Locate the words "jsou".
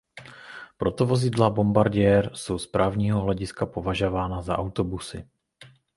2.33-2.57